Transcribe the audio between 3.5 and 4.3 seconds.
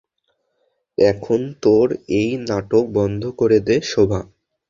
দে, শোভা।